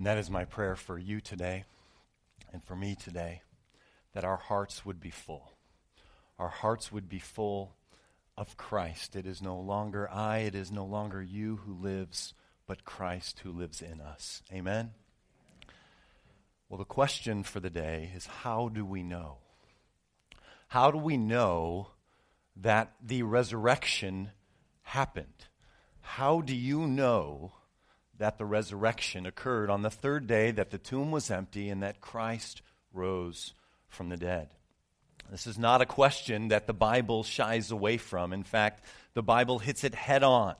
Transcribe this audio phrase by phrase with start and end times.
[0.00, 1.64] And that is my prayer for you today
[2.54, 3.42] and for me today
[4.14, 5.52] that our hearts would be full.
[6.38, 7.74] Our hearts would be full
[8.34, 9.14] of Christ.
[9.14, 12.32] It is no longer I, it is no longer you who lives,
[12.66, 14.42] but Christ who lives in us.
[14.50, 14.92] Amen?
[16.70, 19.36] Well, the question for the day is how do we know?
[20.68, 21.88] How do we know
[22.56, 24.30] that the resurrection
[24.80, 25.48] happened?
[26.00, 27.52] How do you know
[28.20, 32.02] that the resurrection occurred on the third day, that the tomb was empty, and that
[32.02, 32.60] Christ
[32.92, 33.54] rose
[33.88, 34.48] from the dead.
[35.30, 38.34] This is not a question that the Bible shies away from.
[38.34, 38.84] In fact,
[39.14, 40.54] the Bible hits it head on.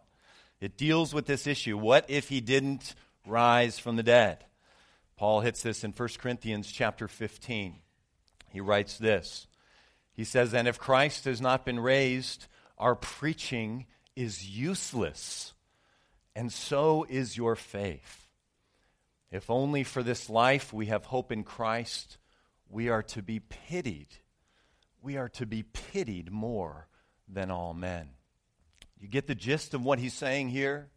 [0.58, 1.76] It deals with this issue.
[1.76, 2.94] What if he didn't
[3.26, 4.42] rise from the dead?
[5.18, 7.76] Paul hits this in 1 Corinthians chapter 15.
[8.48, 9.46] He writes this.
[10.14, 12.46] He says, And if Christ has not been raised,
[12.78, 13.84] our preaching
[14.16, 15.52] is useless
[16.34, 18.28] and so is your faith.
[19.30, 22.18] If only for this life we have hope in Christ,
[22.68, 24.08] we are to be pitied.
[25.02, 26.88] We are to be pitied more
[27.28, 28.10] than all men.
[28.98, 30.88] You get the gist of what he's saying here?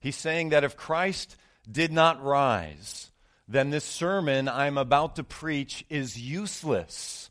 [0.00, 1.36] He's saying that if Christ
[1.70, 3.10] did not rise,
[3.48, 7.30] then this sermon I'm about to preach is useless.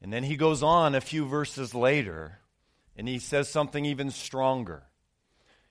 [0.00, 2.38] And then he goes on a few verses later
[2.96, 4.84] and he says something even stronger.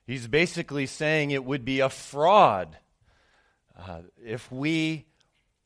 [0.06, 2.76] He's basically saying it would be a fraud
[3.78, 5.06] uh, if we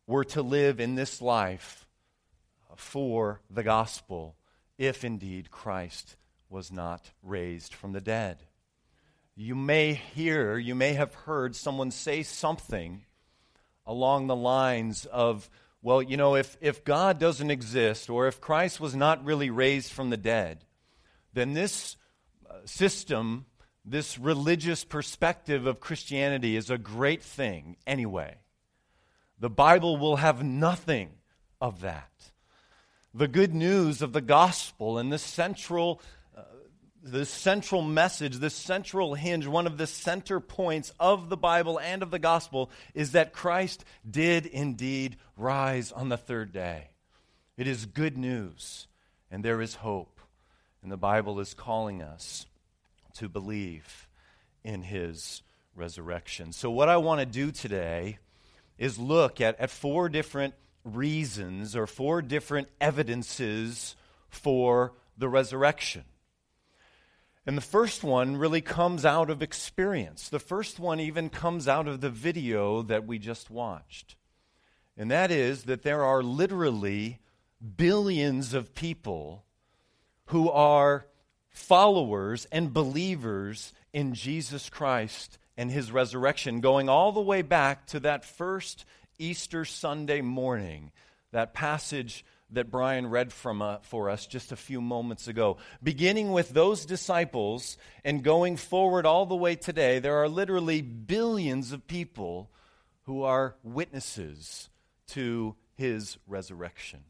[0.06, 1.87] were to live in this life
[2.77, 4.37] for the gospel,
[4.79, 6.17] if indeed Christ
[6.48, 8.39] was not raised from the dead.
[9.34, 13.05] You may hear, you may have heard someone say something
[13.87, 15.48] along the lines of,
[15.83, 19.92] well, you know, if, if God doesn't exist or if Christ was not really raised
[19.92, 20.64] from the dead,
[21.33, 21.97] then this
[22.48, 23.47] uh, system
[23.87, 28.34] this religious perspective of Christianity is a great thing anyway.
[29.39, 31.11] The Bible will have nothing
[31.61, 32.11] of that.
[33.14, 36.02] The good news of the gospel and the central
[36.36, 36.42] uh,
[37.02, 42.02] the central message, the central hinge, one of the center points of the Bible and
[42.02, 46.89] of the gospel is that Christ did indeed rise on the third day.
[47.57, 48.89] It is good news,
[49.30, 50.20] and there is hope.
[50.83, 52.46] And the Bible is calling us
[53.18, 54.08] to believe
[54.64, 55.42] in his
[55.74, 56.52] resurrection.
[56.52, 58.18] So, what I want to do today
[58.78, 60.54] is look at, at four different
[60.84, 63.96] reasons or four different evidences
[64.28, 66.04] for the resurrection.
[67.46, 70.28] And the first one really comes out of experience.
[70.28, 74.16] The first one even comes out of the video that we just watched.
[74.96, 77.20] And that is that there are literally
[77.77, 79.44] billions of people
[80.27, 81.06] who are
[81.56, 88.00] followers and believers in Jesus Christ and his resurrection, going all the way back to
[88.00, 88.84] that first
[89.18, 90.92] Easter Sunday morning,
[91.33, 95.56] that passage that Brian read from, uh, for us just a few moments ago.
[95.83, 101.72] Beginning with those disciples and going forward all the way today, there are literally billions
[101.72, 102.50] of people
[103.05, 104.68] who are witnesses
[105.08, 107.00] to his resurrection.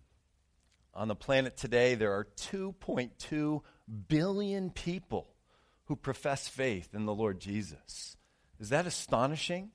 [0.94, 3.60] On the planet today, there are 2.2
[4.08, 5.28] billion people
[5.84, 8.16] who profess faith in the Lord Jesus.
[8.58, 9.70] Is that astonishing?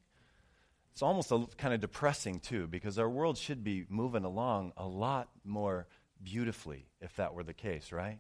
[0.91, 4.85] It's almost a, kind of depressing, too, because our world should be moving along a
[4.85, 5.87] lot more
[6.21, 8.19] beautifully if that were the case, right?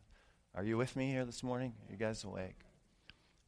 [0.55, 1.73] Are you with me here this morning?
[1.87, 2.59] Are you guys awake?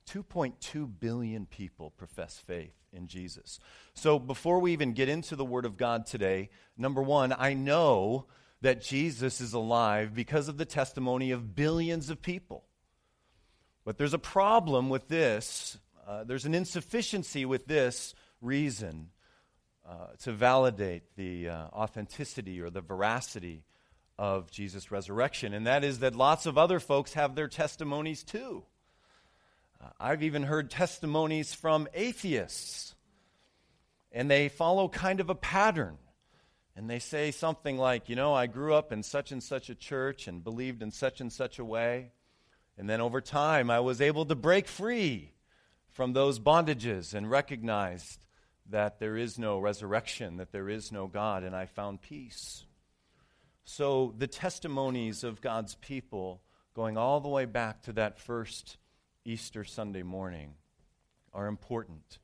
[0.09, 3.59] 2.2 billion people profess faith in Jesus.
[3.93, 8.25] So before we even get into the Word of God today, number one, I know
[8.63, 12.63] that Jesus is alive because of the testimony of billions of people.
[13.83, 15.77] But there's a problem with this.
[16.07, 19.09] Uh, there's an insufficiency with this reason
[19.87, 23.65] uh, to validate the uh, authenticity or the veracity
[24.17, 28.63] of Jesus' resurrection, and that is that lots of other folks have their testimonies too.
[29.83, 32.95] Uh, I've even heard testimonies from atheists,
[34.09, 35.97] and they follow kind of a pattern
[36.75, 39.75] and they say something like, you know, I grew up in such and such a
[39.75, 42.11] church and believed in such and such a way.
[42.77, 45.31] And then over time, I was able to break free
[45.91, 48.25] from those bondages and recognized
[48.69, 52.65] that there is no resurrection, that there is no God, and I found peace.
[53.65, 56.41] So the testimonies of God's people,
[56.73, 58.77] going all the way back to that first
[59.23, 60.55] Easter Sunday morning,
[61.33, 62.17] are important,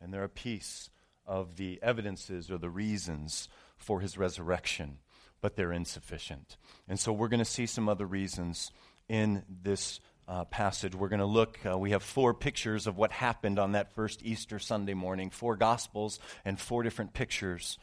[0.00, 0.90] and they're a piece
[1.26, 3.48] of the evidences or the reasons
[3.84, 4.98] for his resurrection,
[5.40, 6.56] but they're insufficient.
[6.88, 8.72] And so we're going to see some other reasons
[9.08, 10.94] in this uh, passage.
[10.94, 14.22] We're going to look, uh, we have four pictures of what happened on that first
[14.24, 17.78] Easter Sunday morning, four Gospels and four different pictures.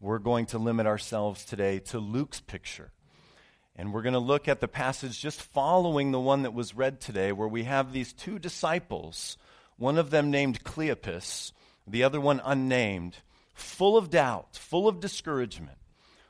[0.00, 2.90] We're going to limit ourselves today to Luke's picture.
[3.76, 7.00] And we're going to look at the passage just following the one that was read
[7.00, 9.38] today, where we have these two disciples,
[9.76, 11.52] one of them named Cleopas,
[11.86, 13.18] the other one unnamed,
[13.54, 15.78] full of doubt, full of discouragement.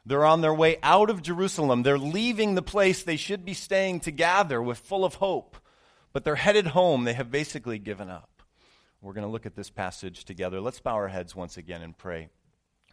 [0.04, 1.82] They're on their way out of Jerusalem.
[1.82, 5.56] They're leaving the place they should be staying to gather with full of hope.
[6.12, 7.04] But they're headed home.
[7.04, 8.42] They have basically given up.
[9.00, 10.60] We're going to look at this passage together.
[10.60, 12.28] Let's bow our heads once again and pray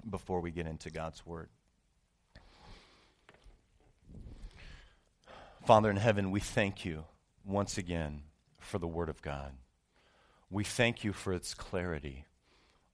[0.07, 1.49] before we get into God's word.
[5.65, 7.05] Father in heaven, we thank you
[7.43, 8.23] once again
[8.59, 9.53] for the word of God.
[10.49, 12.25] We thank you for its clarity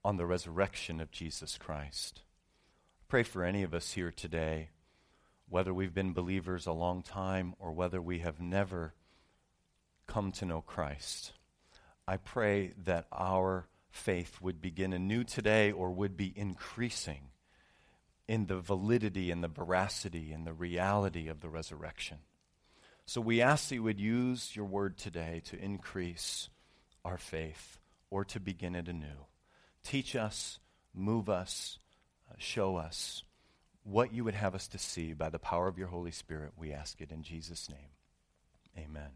[0.05, 2.21] on the resurrection of Jesus Christ.
[3.07, 4.69] Pray for any of us here today,
[5.49, 8.93] whether we've been believers a long time or whether we have never
[10.05, 11.31] come to know Christ.
[12.07, 17.31] I pray that our faith would begin anew today or would be increasing
[18.27, 22.19] in the validity and the veracity and the reality of the resurrection.
[23.07, 26.49] So we ask that you would use your word today to increase
[27.03, 27.79] our faith
[28.11, 29.25] or to begin it anew.
[29.85, 30.57] Teach us,
[30.95, 31.77] move us,
[32.39, 33.23] show us
[33.83, 36.53] what you would have us to see by the power of your Holy Spirit.
[36.57, 38.83] We ask it in Jesus' name.
[38.83, 39.11] Amen.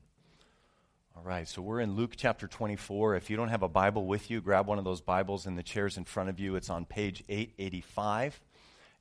[1.17, 3.15] All right, so we're in Luke chapter 24.
[3.15, 5.63] If you don't have a Bible with you, grab one of those Bibles in the
[5.63, 6.55] chairs in front of you.
[6.55, 8.39] It's on page 885.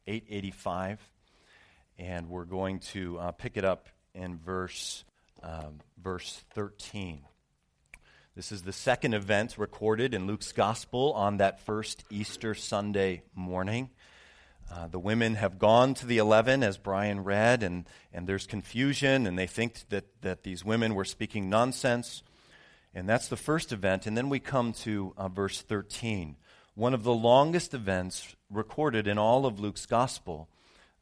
[0.06, 1.10] 885.
[1.98, 5.04] And we're going to uh, pick it up in verse,
[5.42, 7.20] um, verse 13.
[8.38, 13.90] This is the second event recorded in Luke's gospel on that first Easter Sunday morning.
[14.72, 19.26] Uh, the women have gone to the 11, as Brian read, and, and there's confusion,
[19.26, 22.22] and they think that, that these women were speaking nonsense.
[22.94, 24.06] And that's the first event.
[24.06, 26.36] And then we come to uh, verse 13,
[26.76, 30.48] one of the longest events recorded in all of Luke's gospel,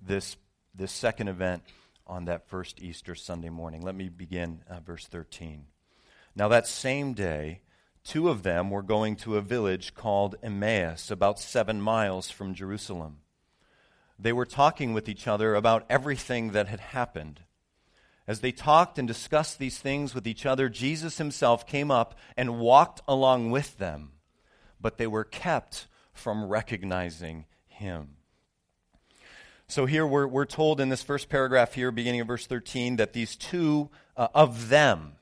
[0.00, 0.38] this,
[0.74, 1.64] this second event
[2.06, 3.82] on that first Easter Sunday morning.
[3.82, 5.66] Let me begin uh, verse 13.
[6.36, 7.62] Now, that same day,
[8.04, 13.20] two of them were going to a village called Emmaus, about seven miles from Jerusalem
[14.18, 17.40] they were talking with each other about everything that had happened.
[18.26, 22.58] As they talked and discussed these things with each other, Jesus himself came up and
[22.58, 24.12] walked along with them,
[24.80, 28.16] but they were kept from recognizing him.
[29.68, 33.12] So here we're, we're told in this first paragraph here, beginning of verse 13, that
[33.12, 35.16] these two uh, of them,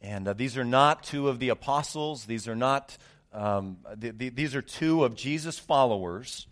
[0.00, 2.96] and uh, these are not two of the apostles, these are not,
[3.32, 6.46] um, th- th- these are two of Jesus' followers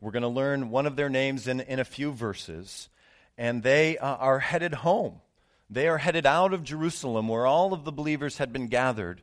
[0.00, 2.88] we're going to learn one of their names in, in a few verses,
[3.36, 5.20] and they uh, are headed home.
[5.68, 9.22] They are headed out of Jerusalem where all of the believers had been gathered.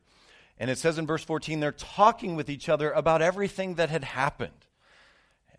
[0.60, 4.04] And it says in verse 14, they're talking with each other about everything that had
[4.04, 4.54] happened.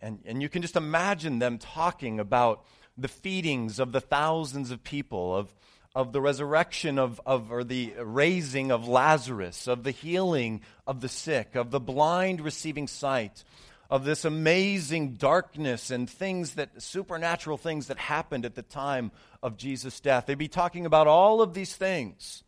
[0.01, 2.63] And, and you can just imagine them talking about
[2.97, 5.53] the feedings of the thousands of people, of,
[5.95, 11.09] of the resurrection of, of, or the raising of Lazarus, of the healing of the
[11.09, 13.43] sick, of the blind receiving sight,
[13.89, 19.57] of this amazing darkness and things that, supernatural things that happened at the time of
[19.57, 20.27] Jesus' death.
[20.27, 22.43] They'd be talking about all of these things.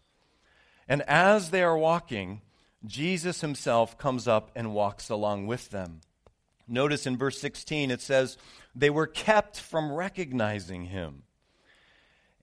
[0.88, 2.42] And as they are walking,
[2.86, 6.02] Jesus himself comes up and walks along with them.
[6.68, 8.38] Notice in verse 16 it says,
[8.75, 11.24] they were kept from recognizing him.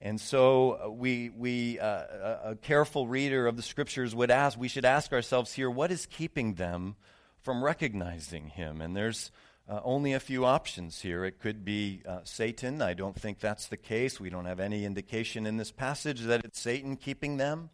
[0.01, 4.69] And so uh, we, we uh, a careful reader of the scriptures would ask, we
[4.69, 6.95] should ask ourselves here, what is keeping them
[7.41, 8.81] from recognizing him.
[8.81, 9.31] And there's
[9.69, 11.25] uh, only a few options here.
[11.25, 12.81] It could be uh, Satan.
[12.81, 14.19] I don't think that's the case.
[14.19, 17.69] We don't have any indication in this passage that it's Satan keeping them.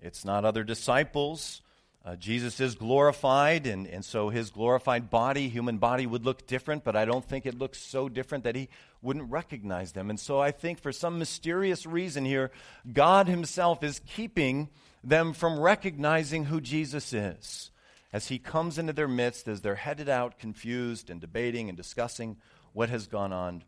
[0.00, 1.62] It's not other disciples.
[2.06, 6.84] Uh, Jesus is glorified, and, and so his glorified body, human body, would look different,
[6.84, 8.68] but I don't think it looks so different that he
[9.02, 10.08] wouldn't recognize them.
[10.08, 12.52] And so I think for some mysterious reason here,
[12.92, 14.68] God himself is keeping
[15.02, 17.72] them from recognizing who Jesus is
[18.12, 22.36] as he comes into their midst as they're headed out confused and debating and discussing
[22.72, 23.64] what has gone on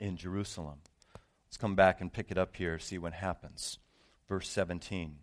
[0.00, 0.78] in Jerusalem.
[1.46, 3.78] Let's come back and pick it up here, see what happens.
[4.28, 5.21] Verse 17.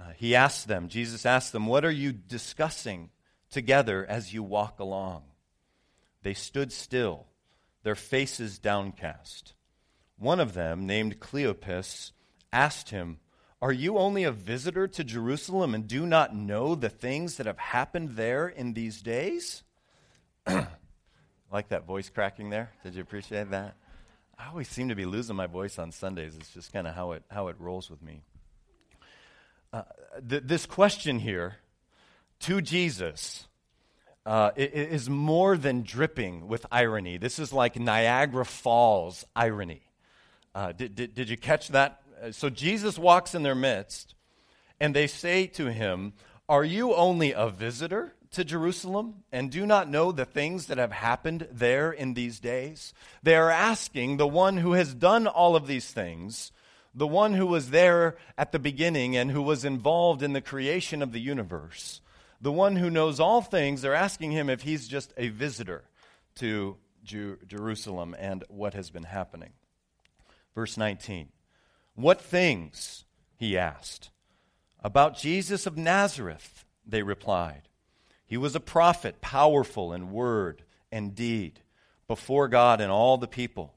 [0.00, 3.10] Uh, he asks them, Jesus asks them, What are you discussing
[3.50, 5.24] together as you walk along?
[6.22, 7.26] They stood still,
[7.82, 9.54] their faces downcast.
[10.18, 12.12] One of them, named Cleopas,
[12.52, 13.18] asked him,
[13.62, 17.58] are you only a visitor to Jerusalem and do not know the things that have
[17.58, 19.62] happened there in these days?
[21.52, 22.70] like that voice cracking there?
[22.82, 23.76] Did you appreciate that?
[24.38, 26.34] I always seem to be losing my voice on Sundays.
[26.36, 28.22] It's just kind of how it, how it rolls with me.
[29.72, 29.82] Uh,
[30.28, 31.56] th- this question here
[32.40, 33.46] to Jesus
[34.26, 37.18] uh, is more than dripping with irony.
[37.18, 39.82] This is like Niagara Falls irony.
[40.54, 42.02] Uh, did, did, did you catch that?
[42.22, 44.14] Uh, so Jesus walks in their midst,
[44.80, 46.12] and they say to him,
[46.48, 50.92] Are you only a visitor to Jerusalem and do not know the things that have
[50.92, 52.92] happened there in these days?
[53.22, 56.52] They are asking the one who has done all of these things,
[56.94, 61.02] the one who was there at the beginning and who was involved in the creation
[61.02, 62.00] of the universe
[62.40, 65.84] the one who knows all things, they're asking him if he's just a visitor
[66.36, 69.50] to Jerusalem and what has been happening.
[70.54, 71.28] Verse 19
[71.94, 73.04] What things?
[73.36, 74.10] He asked.
[74.82, 77.62] About Jesus of Nazareth, they replied.
[78.26, 81.60] He was a prophet, powerful in word and deed,
[82.06, 83.74] before God and all the people.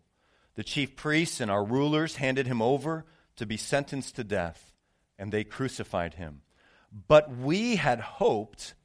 [0.55, 3.05] The chief priests and our rulers handed him over
[3.37, 4.73] to be sentenced to death,
[5.17, 6.41] and they crucified him.
[7.07, 8.75] But we had hoped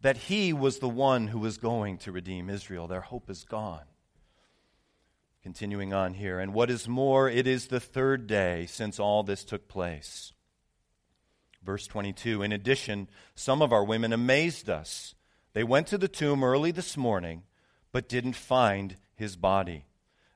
[0.00, 2.86] that he was the one who was going to redeem Israel.
[2.86, 3.84] Their hope is gone.
[5.42, 9.44] Continuing on here, and what is more, it is the third day since all this
[9.44, 10.32] took place.
[11.62, 15.14] Verse 22 In addition, some of our women amazed us.
[15.52, 17.42] They went to the tomb early this morning,
[17.90, 19.86] but didn't find his body.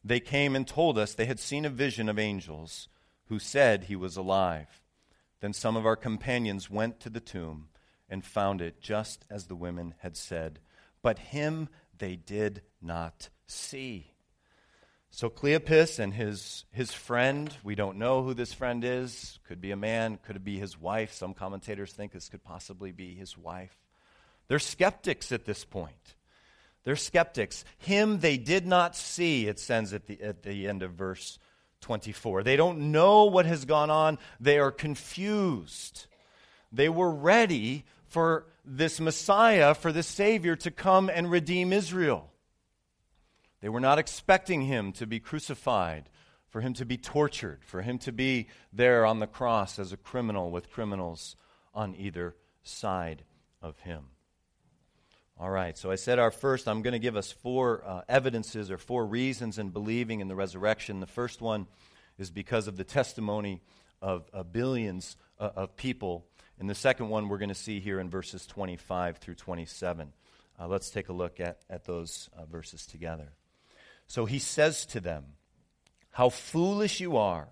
[0.02, 2.88] They came and told us they had seen a vision of angels
[3.26, 4.82] who said he was alive.
[5.40, 7.68] Then some of our companions went to the tomb
[8.08, 10.58] and found it just as the women had said.
[11.02, 14.12] But him they did not see.
[15.10, 19.38] So Cleopas and his, his friend, we don't know who this friend is.
[19.46, 21.12] Could be a man, could be his wife?
[21.12, 23.76] Some commentators think this could possibly be his wife.
[24.48, 26.14] They're skeptics at this point.
[26.84, 27.64] They're skeptics.
[27.78, 31.38] Him they did not see, it says at the, at the end of verse
[31.80, 32.42] 24.
[32.42, 36.06] They don't know what has gone on, they are confused.
[36.72, 42.30] They were ready for this Messiah, for this Savior to come and redeem Israel.
[43.60, 46.08] They were not expecting him to be crucified,
[46.48, 49.96] for him to be tortured, for him to be there on the cross as a
[49.96, 51.36] criminal with criminals
[51.74, 53.24] on either side
[53.62, 54.06] of him.
[55.40, 58.70] All right, so I said our first, I'm going to give us four uh, evidences
[58.70, 61.00] or four reasons in believing in the resurrection.
[61.00, 61.66] The first one
[62.18, 63.62] is because of the testimony
[64.02, 66.26] of uh, billions uh, of people.
[66.58, 70.12] And the second one we're going to see here in verses 25 through 27.
[70.60, 73.32] Uh, let's take a look at, at those uh, verses together.
[74.08, 75.24] So he says to them,
[76.10, 77.48] How foolish you are,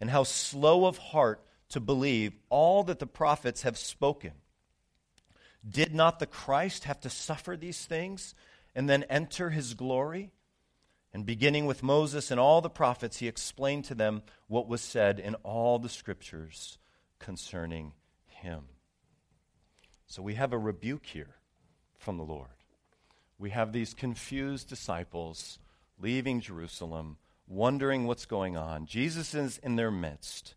[0.00, 4.32] and how slow of heart to believe all that the prophets have spoken.
[5.68, 8.34] Did not the Christ have to suffer these things
[8.74, 10.32] and then enter his glory?
[11.12, 15.18] And beginning with Moses and all the prophets, he explained to them what was said
[15.18, 16.78] in all the scriptures
[17.18, 17.92] concerning
[18.26, 18.64] him.
[20.06, 21.36] So we have a rebuke here
[21.98, 22.48] from the Lord.
[23.38, 25.58] We have these confused disciples
[25.98, 28.86] leaving Jerusalem, wondering what's going on.
[28.86, 30.54] Jesus is in their midst,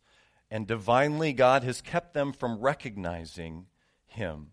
[0.50, 3.66] and divinely, God has kept them from recognizing
[4.06, 4.52] him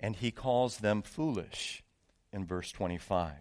[0.00, 1.82] and he calls them foolish
[2.32, 3.32] in verse 25,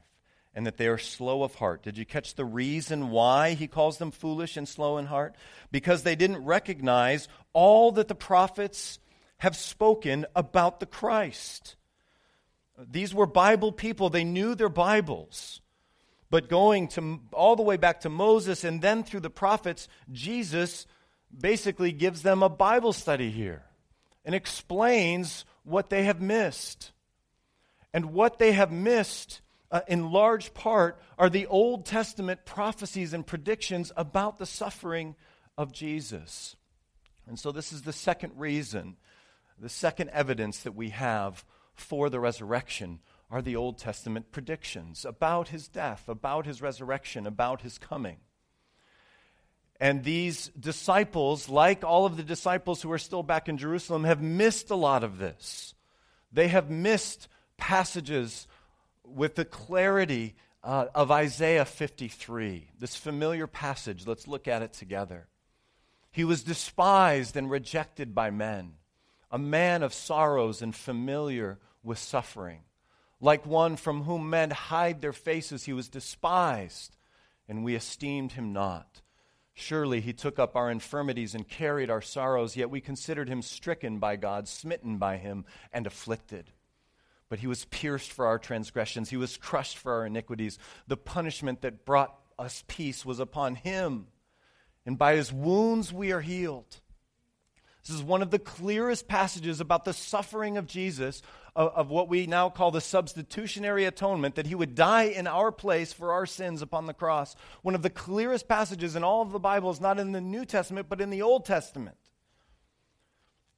[0.53, 1.83] and that they are slow of heart.
[1.83, 5.35] Did you catch the reason why he calls them foolish and slow in heart?
[5.71, 8.99] Because they didn't recognize all that the prophets
[9.39, 11.75] have spoken about the Christ.
[12.77, 15.61] These were Bible people, they knew their Bibles.
[16.29, 20.85] But going to all the way back to Moses and then through the prophets, Jesus
[21.35, 23.63] basically gives them a Bible study here
[24.25, 26.91] and explains what they have missed.
[27.93, 33.25] And what they have missed, uh, in large part, are the Old Testament prophecies and
[33.25, 35.15] predictions about the suffering
[35.57, 36.55] of Jesus.
[37.27, 38.95] And so, this is the second reason,
[39.59, 41.43] the second evidence that we have
[41.73, 47.61] for the resurrection are the Old Testament predictions about his death, about his resurrection, about
[47.61, 48.17] his coming.
[49.79, 54.21] And these disciples, like all of the disciples who are still back in Jerusalem, have
[54.21, 55.75] missed a lot of this.
[56.31, 58.47] They have missed passages
[59.03, 64.07] with the clarity uh, of Isaiah 53, this familiar passage.
[64.07, 65.27] Let's look at it together.
[66.11, 68.73] He was despised and rejected by men,
[69.31, 72.61] a man of sorrows and familiar with suffering.
[73.21, 76.95] Like one from whom men hide their faces, he was despised,
[77.47, 79.01] and we esteemed him not.
[79.59, 83.97] Surely he took up our infirmities and carried our sorrows, yet we considered him stricken
[83.97, 86.51] by God, smitten by him, and afflicted.
[87.27, 90.59] But he was pierced for our transgressions, he was crushed for our iniquities.
[90.85, 94.05] The punishment that brought us peace was upon him,
[94.85, 96.79] and by his wounds we are healed.
[97.87, 101.21] This is one of the clearest passages about the suffering of Jesus,
[101.55, 105.53] of, of, what we now call the substitutionary atonement, that he would die in our
[105.53, 107.37] place for our sins upon the cross.
[107.61, 110.43] One of the clearest passages in all of the Bible is not in the New
[110.43, 111.95] Testament, but in the Old Testament.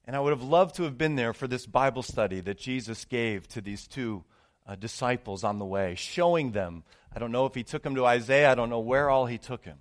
[0.05, 3.05] And I would have loved to have been there for this Bible study that Jesus
[3.05, 4.23] gave to these two
[4.67, 6.83] uh, disciples on the way, showing them.
[7.11, 9.39] I don't know if he took them to Isaiah, I don't know where all he
[9.39, 9.79] took him,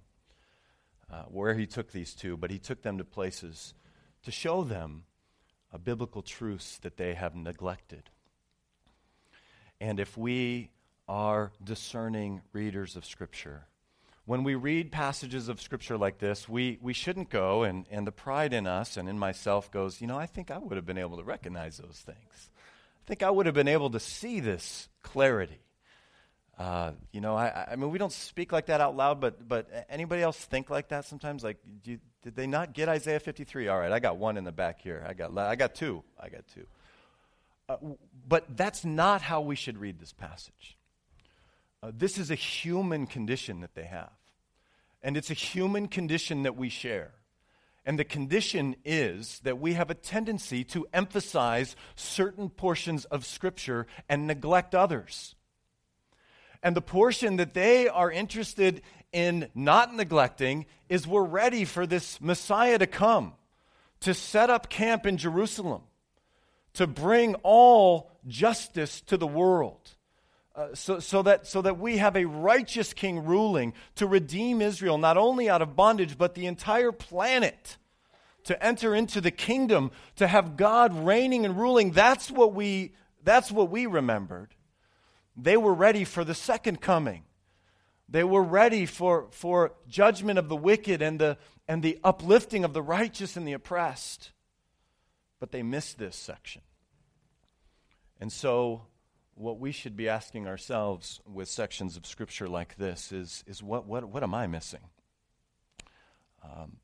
[1.12, 3.74] uh, where he took these two, but he took them to places
[4.24, 5.04] to show them
[5.72, 8.10] a biblical truths that they have neglected.
[9.80, 10.70] And if we
[11.08, 13.64] are discerning readers of Scripture,
[14.24, 18.12] when we read passages of Scripture like this, we, we shouldn't go, and, and the
[18.12, 20.98] pride in us and in myself goes, you know, I think I would have been
[20.98, 22.50] able to recognize those things.
[22.56, 25.60] I think I would have been able to see this clarity.
[26.58, 29.86] Uh, you know, I, I mean, we don't speak like that out loud, but, but
[29.88, 31.44] anybody else think like that sometimes?
[31.44, 33.68] Like, you, did they not get Isaiah 53?
[33.68, 35.04] All right, I got one in the back here.
[35.08, 36.02] I got, I got two.
[36.18, 36.66] I got two.
[37.68, 37.76] Uh,
[38.26, 40.76] but that's not how we should read this passage.
[41.80, 44.10] Uh, this is a human condition that they have.
[45.00, 47.12] And it's a human condition that we share.
[47.86, 53.86] And the condition is that we have a tendency to emphasize certain portions of Scripture
[54.08, 55.36] and neglect others.
[56.62, 62.20] And the portion that they are interested in not neglecting is we're ready for this
[62.20, 63.34] Messiah to come,
[64.00, 65.82] to set up camp in Jerusalem,
[66.74, 69.90] to bring all justice to the world.
[70.54, 74.98] Uh, so, so, that, so that we have a righteous king ruling to redeem Israel,
[74.98, 77.76] not only out of bondage, but the entire planet,
[78.44, 81.92] to enter into the kingdom, to have God reigning and ruling.
[81.92, 84.52] That's what we, that's what we remembered.
[85.40, 87.22] They were ready for the second coming.
[88.08, 92.72] They were ready for, for judgment of the wicked and the, and the uplifting of
[92.72, 94.32] the righteous and the oppressed.
[95.38, 96.62] But they missed this section.
[98.20, 98.82] And so,
[99.36, 103.86] what we should be asking ourselves with sections of Scripture like this is, is what,
[103.86, 104.80] what, what am I missing?
[106.42, 106.78] Um,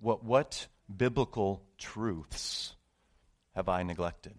[0.00, 2.74] what, what biblical truths
[3.54, 4.34] have I neglected?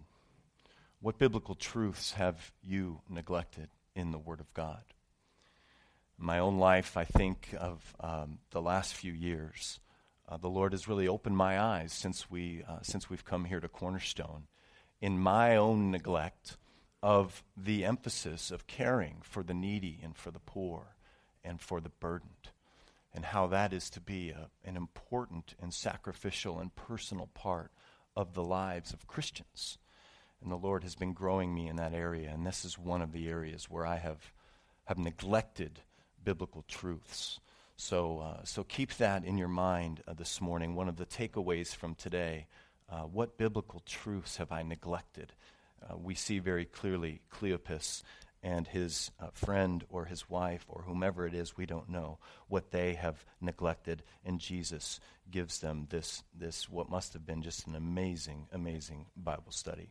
[1.02, 4.82] What biblical truths have you neglected in the Word of God?
[6.18, 9.80] In my own life, I think of um, the last few years.
[10.28, 13.60] Uh, the Lord has really opened my eyes since, we, uh, since we've come here
[13.60, 14.42] to Cornerstone
[15.00, 16.58] in my own neglect
[17.02, 20.96] of the emphasis of caring for the needy and for the poor
[21.42, 22.50] and for the burdened,
[23.14, 27.72] and how that is to be a, an important and sacrificial and personal part
[28.14, 29.78] of the lives of Christians.
[30.42, 32.30] And the Lord has been growing me in that area.
[32.30, 34.32] And this is one of the areas where I have,
[34.84, 35.80] have neglected
[36.24, 37.40] biblical truths.
[37.76, 40.74] So, uh, so keep that in your mind uh, this morning.
[40.74, 42.46] One of the takeaways from today
[42.90, 45.32] uh, what biblical truths have I neglected?
[45.82, 48.02] Uh, we see very clearly Cleopas
[48.42, 52.70] and his uh, friend or his wife or whomever it is, we don't know, what
[52.70, 54.02] they have neglected.
[54.24, 54.98] And Jesus
[55.30, 59.90] gives them this, this what must have been just an amazing, amazing Bible study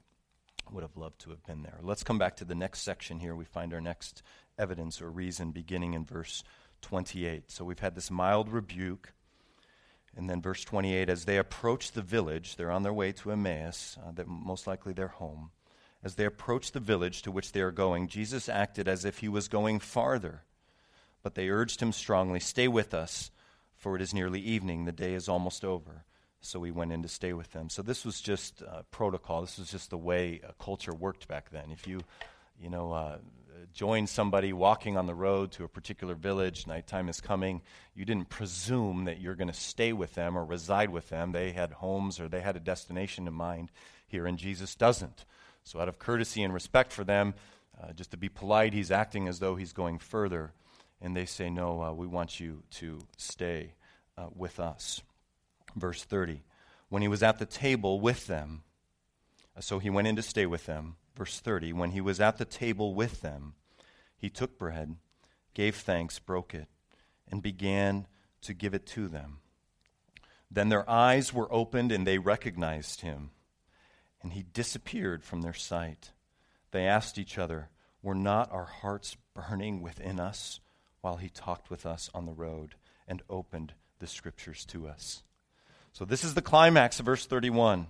[0.71, 1.79] would have loved to have been there.
[1.81, 3.35] Let's come back to the next section here.
[3.35, 4.23] We find our next
[4.57, 6.43] evidence or reason beginning in verse
[6.81, 7.51] 28.
[7.51, 9.13] So we've had this mild rebuke.
[10.15, 13.97] And then verse 28 as they approach the village, they're on their way to Emmaus,
[14.05, 15.51] uh, that most likely their home.
[16.03, 19.27] As they approach the village to which they are going, Jesus acted as if he
[19.27, 20.43] was going farther.
[21.21, 23.31] But they urged him strongly, Stay with us,
[23.75, 24.85] for it is nearly evening.
[24.85, 26.05] The day is almost over
[26.41, 27.69] so we went in to stay with them.
[27.69, 29.41] So this was just uh, protocol.
[29.41, 31.71] This was just the way uh, culture worked back then.
[31.71, 32.01] If you,
[32.61, 33.17] you know, uh,
[33.73, 37.61] joined somebody walking on the road to a particular village, nighttime is coming,
[37.93, 41.31] you didn't presume that you're going to stay with them or reside with them.
[41.31, 43.71] They had homes or they had a destination in mind
[44.07, 45.25] here, and Jesus doesn't.
[45.63, 47.33] So out of courtesy and respect for them,
[47.81, 50.51] uh, just to be polite, he's acting as though he's going further.
[51.01, 53.73] And they say, No, uh, we want you to stay
[54.17, 55.01] uh, with us.
[55.75, 56.43] Verse 30.
[56.89, 58.63] When he was at the table with them,
[59.55, 60.95] uh, so he went in to stay with them.
[61.15, 61.73] Verse 30.
[61.73, 63.53] When he was at the table with them,
[64.17, 64.95] he took bread,
[65.53, 66.67] gave thanks, broke it,
[67.27, 68.07] and began
[68.41, 69.39] to give it to them.
[70.51, 73.31] Then their eyes were opened and they recognized him,
[74.21, 76.11] and he disappeared from their sight.
[76.71, 77.69] They asked each other,
[78.01, 80.59] Were not our hearts burning within us
[81.01, 82.75] while he talked with us on the road
[83.07, 85.23] and opened the scriptures to us?
[85.93, 87.87] So this is the climax of verse 31.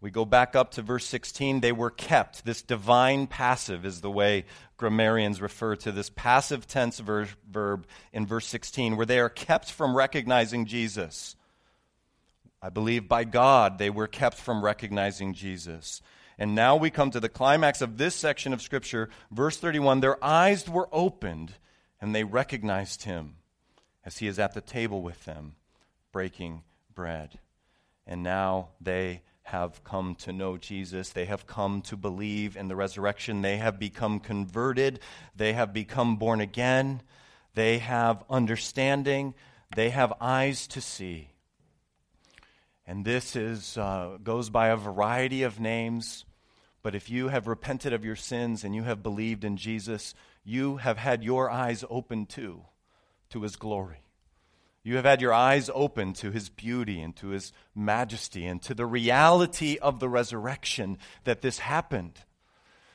[0.00, 1.60] We go back up to verse 16.
[1.60, 2.44] They were kept.
[2.44, 4.44] This divine passive is the way
[4.76, 9.72] grammarians refer to this passive tense ver- verb in verse 16, where they are kept
[9.72, 11.34] from recognizing Jesus.
[12.62, 16.00] I believe by God they were kept from recognizing Jesus.
[16.38, 19.98] And now we come to the climax of this section of Scripture, verse 31.
[19.98, 21.54] Their eyes were opened,
[22.00, 23.34] and they recognized him
[24.04, 25.56] as he is at the table with them,
[26.12, 26.62] breaking
[26.98, 27.38] bread.
[28.08, 31.10] And now they have come to know Jesus.
[31.10, 33.40] They have come to believe in the resurrection.
[33.40, 34.98] They have become converted.
[35.36, 37.02] They have become born again.
[37.54, 39.34] They have understanding.
[39.76, 41.28] They have eyes to see.
[42.84, 46.24] And this is, uh, goes by a variety of names.
[46.82, 50.78] But if you have repented of your sins and you have believed in Jesus, you
[50.78, 52.64] have had your eyes open too
[53.30, 54.07] to his glory.
[54.88, 58.72] You have had your eyes open to his beauty and to his majesty and to
[58.72, 62.22] the reality of the resurrection that this happened.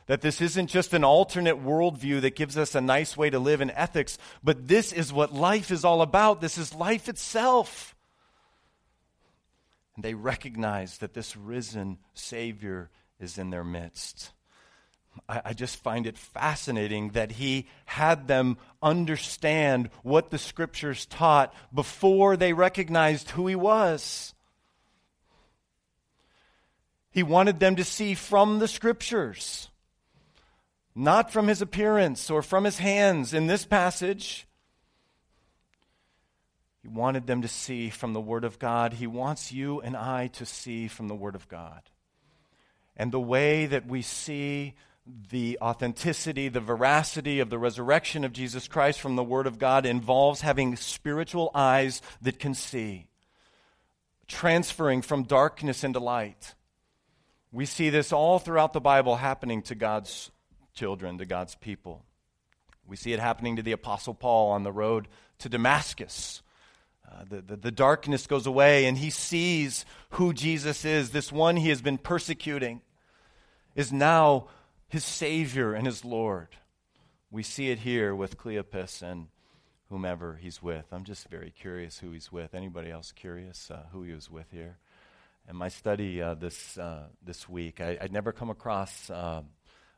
[0.08, 3.62] That this isn't just an alternate worldview that gives us a nice way to live
[3.62, 6.42] in ethics, but this is what life is all about.
[6.42, 7.96] This is life itself.
[9.96, 14.32] And they recognize that this risen Savior is in their midst.
[15.30, 21.54] I, I, just find it fascinating that he had them understand what the scriptures taught
[21.74, 24.34] before they recognized who he was.
[27.12, 29.70] He wanted them to see from the scriptures,
[30.96, 34.48] not from his appearance or from his hands in this passage.
[36.82, 38.94] He wanted them to see from the Word of God.
[38.94, 41.82] He wants you and I to see from the Word of God.
[42.98, 44.74] And the way that we see
[45.06, 49.86] the authenticity, the veracity of the resurrection of Jesus Christ from the Word of God
[49.86, 53.08] involves having spiritual eyes that can see,
[54.28, 56.56] transferring from darkness into light.
[57.52, 60.32] We see this all throughout the Bible happening to God's
[60.74, 62.06] children, to God's people.
[62.88, 65.08] We see it happening to the Apostle Paul on the road
[65.40, 66.42] to Damascus.
[67.10, 71.12] Uh, the, the, the darkness goes away, and he sees who Jesus is.
[71.12, 72.82] This one he has been persecuting
[73.76, 74.48] is now
[74.94, 76.50] his Savior and his Lord.
[77.32, 79.26] We see it here with Cleopas and
[79.90, 80.86] whomever he's with.
[80.92, 82.54] I'm just very curious who he's with.
[82.54, 84.78] Anybody else curious uh, who he was with here?
[85.50, 89.42] In my study uh, this, uh, this week, I, would never come across uh,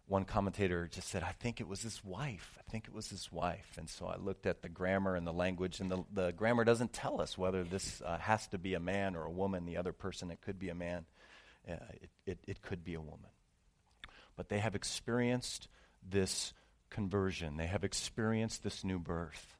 [0.07, 2.57] one commentator just said, I think it was his wife.
[2.57, 3.75] I think it was his wife.
[3.77, 6.93] And so I looked at the grammar and the language, and the, the grammar doesn't
[6.93, 9.65] tell us whether this uh, has to be a man or a woman.
[9.65, 11.03] The other person, it could be a man,
[11.69, 13.29] uh, it, it, it could be a woman
[14.35, 15.67] but they have experienced
[16.07, 16.53] this
[16.89, 17.57] conversion.
[17.57, 19.57] They have experienced this new birth,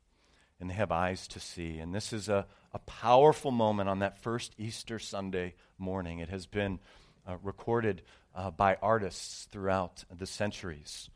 [0.59, 1.79] and they have eyes to see.
[1.79, 6.19] And this is a, a powerful moment on that first Easter Sunday morning.
[6.19, 6.79] It has been
[7.27, 8.01] uh, recorded
[8.35, 11.09] uh, by artists throughout the centuries.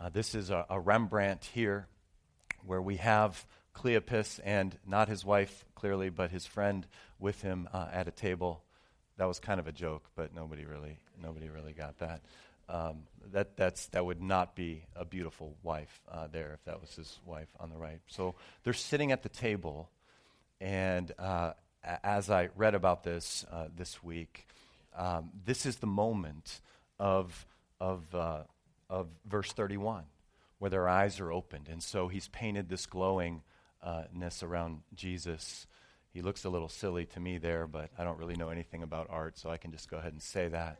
[0.00, 1.86] Uh, this is a, a, Rembrandt here,
[2.64, 6.86] where we have Cleopas and not his wife, clearly, but his friend
[7.18, 8.62] with him uh, at a table.
[9.18, 12.22] That was kind of a joke, but nobody really, nobody really got that
[12.72, 16.94] um, that, that's, that would not be a beautiful wife uh, there if that was
[16.94, 18.00] his wife on the right.
[18.08, 19.90] So they're sitting at the table,
[20.60, 21.52] and uh,
[22.02, 24.46] as I read about this uh, this week,
[24.96, 26.60] um, this is the moment
[26.98, 27.46] of,
[27.78, 28.42] of, uh,
[28.88, 30.04] of verse 31
[30.58, 31.68] where their eyes are opened.
[31.68, 33.42] And so he's painted this glowingness
[34.42, 35.66] around Jesus.
[36.14, 39.08] He looks a little silly to me there, but I don't really know anything about
[39.10, 40.78] art, so I can just go ahead and say that.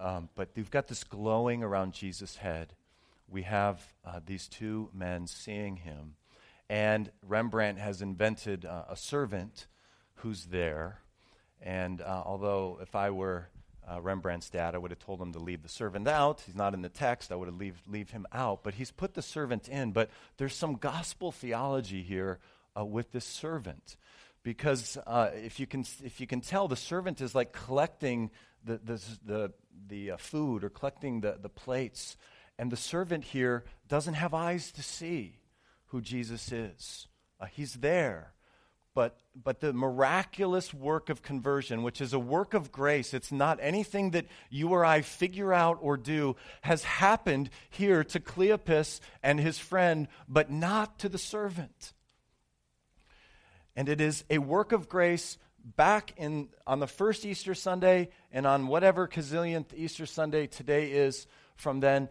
[0.00, 2.72] Um, but you've got this glowing around Jesus' head.
[3.28, 6.14] We have uh, these two men seeing him.
[6.70, 9.66] And Rembrandt has invented uh, a servant
[10.16, 11.00] who's there.
[11.60, 13.48] And uh, although if I were
[13.90, 16.42] uh, Rembrandt's dad, I would have told him to leave the servant out.
[16.46, 17.30] He's not in the text.
[17.30, 18.62] I would have leave, leave him out.
[18.62, 19.92] But he's put the servant in.
[19.92, 22.38] But there's some gospel theology here
[22.78, 23.96] uh, with this servant.
[24.42, 28.30] Because uh, if, you can, if you can tell, the servant is like collecting
[28.64, 29.52] the, the, the
[29.88, 32.16] the uh, food or collecting the, the plates.
[32.58, 35.38] And the servant here doesn't have eyes to see
[35.86, 37.08] who Jesus is.
[37.40, 38.32] Uh, he's there.
[38.92, 43.58] But, but the miraculous work of conversion, which is a work of grace, it's not
[43.62, 49.38] anything that you or I figure out or do, has happened here to Cleopas and
[49.38, 51.92] his friend, but not to the servant.
[53.76, 58.46] And it is a work of grace back in on the first Easter Sunday and
[58.46, 62.08] on whatever gazillionth Easter Sunday today is from then,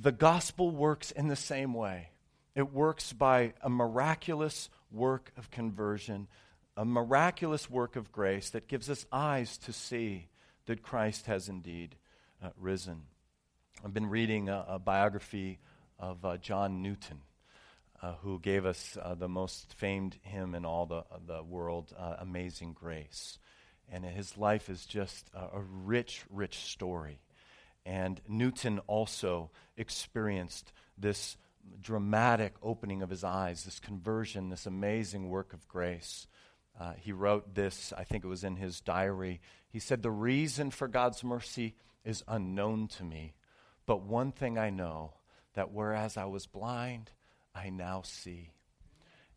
[0.00, 2.10] the gospel works in the same way.
[2.54, 6.28] It works by a miraculous work of conversion,
[6.76, 10.28] a miraculous work of grace that gives us eyes to see
[10.66, 11.96] that Christ has indeed
[12.42, 13.02] uh, risen.
[13.84, 15.58] I've been reading a, a biography
[15.98, 17.20] of uh, John Newton
[18.02, 22.16] uh, who gave us uh, the most famed hymn in all the, the world, uh,
[22.18, 23.38] Amazing Grace.
[23.88, 27.20] and his life is just a, a rich, rich story.
[27.84, 31.36] And Newton also experienced this
[31.80, 36.26] dramatic opening of his eyes, this conversion, this amazing work of grace.
[36.78, 39.40] Uh, he wrote this, I think it was in his diary.
[39.68, 43.34] He said, The reason for God's mercy is unknown to me,
[43.86, 45.14] but one thing I know
[45.54, 47.10] that whereas I was blind,
[47.56, 48.50] I now see.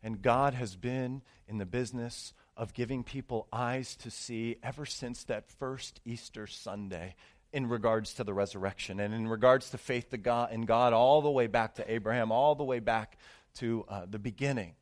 [0.02, 5.24] And God has been in the business of giving people eyes to see ever since
[5.24, 7.14] that first Easter Sunday
[7.52, 11.22] in regards to the resurrection and in regards to faith to God, in God all
[11.22, 13.18] the way back to Abraham, all the way back
[13.54, 14.74] to uh, the beginning.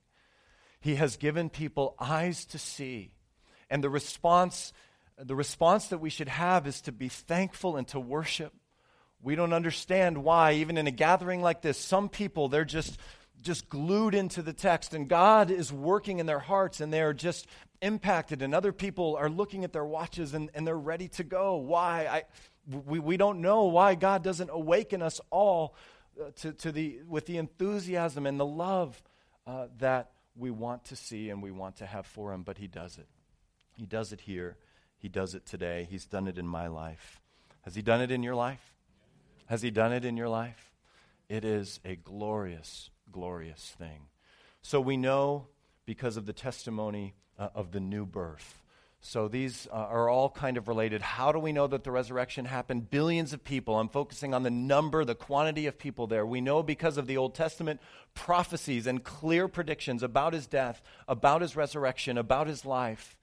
[0.81, 3.13] He has given people eyes to see.
[3.71, 4.73] And the response,
[5.17, 8.53] the response that we should have is to be thankful and to worship.
[9.23, 12.99] We don't understand why, even in a gathering like this, some people, they're just,
[13.43, 17.47] just glued into the text, and God is working in their hearts, and they're just
[17.81, 21.57] impacted, and other people are looking at their watches and, and they're ready to go.
[21.57, 22.07] Why?
[22.07, 22.23] I,
[22.87, 25.75] we, we don't know why God doesn't awaken us all
[26.21, 29.01] uh, to, to the, with the enthusiasm and the love
[29.47, 32.67] uh, that we want to see and we want to have for Him, but He
[32.67, 33.07] does it.
[33.77, 34.57] He does it here.
[34.99, 35.87] He does it today.
[35.89, 37.21] He's done it in my life.
[37.63, 38.75] Has He done it in your life?
[39.47, 40.73] Has He done it in your life?
[41.29, 44.09] It is a glorious, glorious thing.
[44.63, 45.47] So we know
[45.87, 48.63] because of the testimony uh, of the new birth.
[49.01, 51.03] So these uh, are all kind of related.
[51.03, 52.91] How do we know that the resurrection happened?
[52.91, 53.79] Billions of people.
[53.79, 56.27] I'm focusing on the number, the quantity of people there.
[56.27, 57.81] We know because of the Old Testament
[58.15, 63.17] prophecies and clear predictions about his death, about his resurrection, about his life.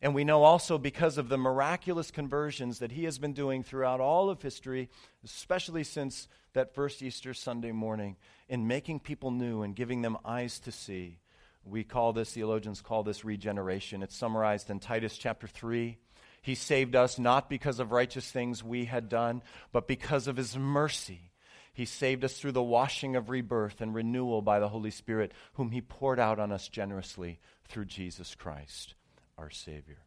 [0.00, 4.00] And we know also because of the miraculous conversions that he has been doing throughout
[4.00, 4.88] all of history,
[5.24, 8.16] especially since that first Easter Sunday morning,
[8.48, 11.18] in making people new and giving them eyes to see.
[11.66, 14.02] We call this, theologians call this regeneration.
[14.02, 15.98] It's summarized in Titus chapter 3.
[16.40, 20.56] He saved us not because of righteous things we had done, but because of his
[20.56, 21.30] mercy.
[21.74, 25.72] He saved us through the washing of rebirth and renewal by the Holy Spirit, whom
[25.72, 27.38] he poured out on us generously
[27.68, 28.94] through Jesus Christ,
[29.36, 29.98] our Savior.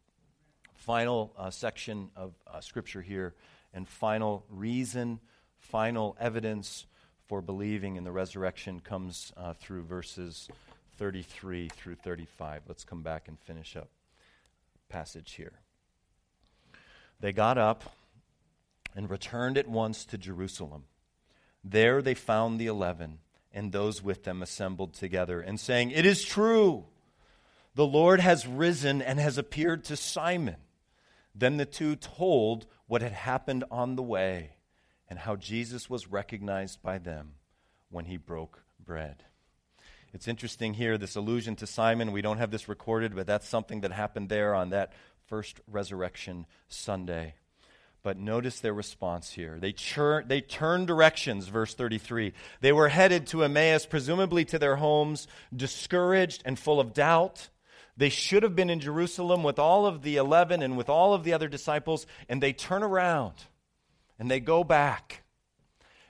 [0.73, 3.35] Final uh, section of uh, Scripture here,
[3.71, 5.19] and final reason,
[5.59, 6.85] final evidence
[7.27, 10.49] for believing in the resurrection comes uh, through verses
[10.97, 12.63] 33 through 35.
[12.67, 13.89] Let's come back and finish up
[14.89, 15.53] passage here.
[17.19, 17.95] They got up
[18.95, 20.85] and returned at once to Jerusalem.
[21.63, 23.19] There they found the eleven
[23.53, 26.85] and those with them assembled together and saying, It is true,
[27.75, 30.57] the Lord has risen and has appeared to Simon.
[31.35, 34.51] Then the two told what had happened on the way
[35.09, 37.33] and how Jesus was recognized by them
[37.89, 39.23] when he broke bread.
[40.13, 42.11] It's interesting here, this allusion to Simon.
[42.11, 44.93] We don't have this recorded, but that's something that happened there on that
[45.27, 47.35] first resurrection Sunday.
[48.01, 49.57] But notice their response here.
[49.59, 52.33] They, chur- they turned directions, verse 33.
[52.61, 57.49] They were headed to Emmaus, presumably to their homes, discouraged and full of doubt.
[57.97, 61.23] They should have been in Jerusalem with all of the 11 and with all of
[61.23, 63.33] the other disciples, and they turn around
[64.19, 65.23] and they go back.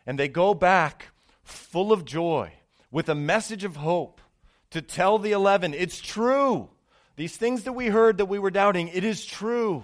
[0.05, 1.09] And they go back
[1.43, 2.53] full of joy
[2.91, 4.19] with a message of hope
[4.71, 6.69] to tell the 11 it's true.
[7.15, 9.83] These things that we heard that we were doubting, it is true.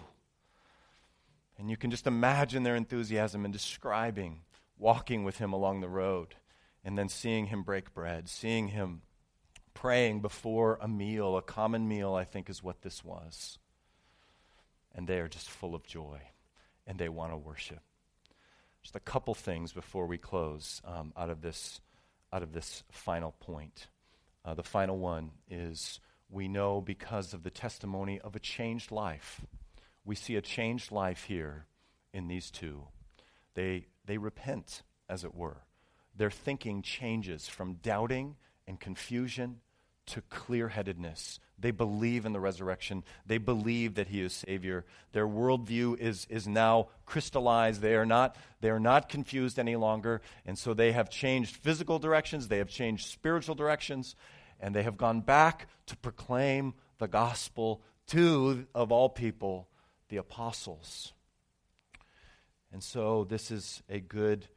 [1.58, 4.42] And you can just imagine their enthusiasm in describing
[4.78, 6.36] walking with him along the road
[6.84, 9.02] and then seeing him break bread, seeing him
[9.74, 13.58] praying before a meal, a common meal, I think is what this was.
[14.94, 16.20] And they are just full of joy
[16.88, 17.82] and they want to worship.
[18.86, 21.82] Just a couple things before we close um, out of this
[22.32, 23.88] out of this final point.
[24.46, 29.42] Uh, the final one is we know because of the testimony of a changed life.
[30.04, 31.66] We see a changed life here
[32.14, 32.84] in these two.
[33.56, 35.64] They, they repent, as it were.
[36.16, 38.36] Their thinking changes from doubting
[38.68, 39.62] and confusion
[40.08, 41.40] to clear headedness.
[41.58, 43.04] They believe in the resurrection.
[43.26, 44.86] They believe that he is Savior.
[45.14, 47.82] Their worldview is, is now crystallized.
[47.82, 50.22] They are, not, they are not confused any longer.
[50.46, 54.16] And so they have changed physical directions, they have changed spiritual directions,
[54.60, 59.68] and they have gone back to proclaim the gospel to, of all people,
[60.10, 61.14] the apostles.
[62.72, 64.48] And so this is a good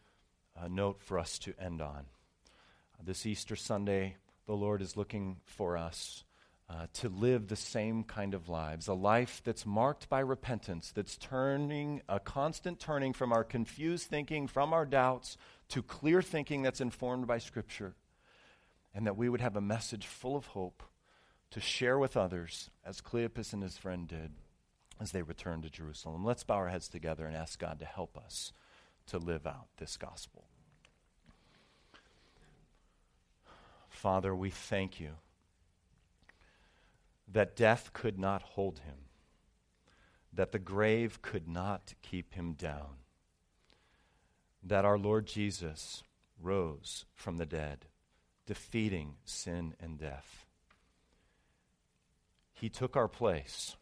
[0.61, 2.07] uh, note for us to end on.
[3.03, 4.17] This Easter Sunday,
[4.49, 6.25] the Lord is looking for us
[6.71, 11.19] uh, to live the same kind of lives, a life that's marked by repentance, that's
[11.19, 15.37] turning, a constant turning from our confused thinking, from our doubts,
[15.69, 17.95] to clear thinking that's informed by Scripture,
[18.95, 20.83] and that we would have a message full of hope
[21.51, 24.33] to share with others, as Cleopas and his friend did,
[24.99, 26.25] as they returned to Jerusalem.
[26.25, 28.55] Let's bow our heads together and ask God to help us
[29.09, 30.48] to live out this gospel.
[33.99, 35.15] Father, we thank you
[37.27, 38.95] that death could not hold him,
[40.33, 42.99] that the grave could not keep him down,
[44.63, 46.05] that our Lord Jesus
[46.41, 47.87] rose from the dead,
[48.47, 50.47] defeating sin and death.
[52.53, 53.75] He took our place.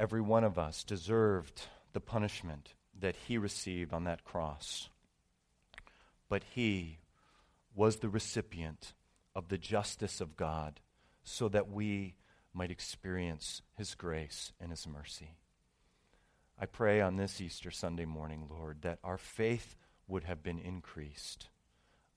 [0.00, 4.88] Every one of us deserved the punishment that he received on that cross.
[6.30, 6.96] But he
[7.76, 8.94] was the recipient
[9.34, 10.80] of the justice of God
[11.22, 12.16] so that we
[12.54, 15.36] might experience his grace and his mercy.
[16.58, 19.76] I pray on this Easter Sunday morning, Lord, that our faith
[20.08, 21.48] would have been increased.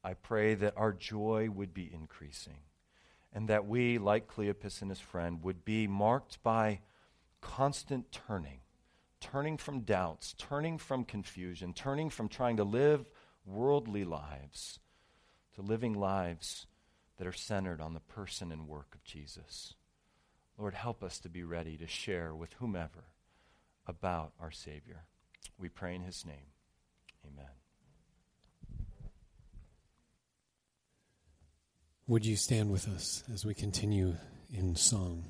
[0.02, 2.60] I pray that our joy would be increasing
[3.34, 6.80] and that we, like Cleopas and his friend, would be marked by
[7.42, 8.62] constant turning,
[9.20, 13.10] turning from doubts, turning from confusion, turning from trying to live
[13.46, 14.80] worldly lives
[15.60, 16.68] to living lives
[17.18, 19.74] that are centered on the person and work of Jesus.
[20.58, 23.06] Lord, help us to be ready to share with whomever
[23.86, 25.04] about our Savior.
[25.58, 26.54] We pray in His name.
[27.26, 27.50] Amen.
[32.08, 34.16] Would you stand with us as we continue
[34.54, 35.24] in song?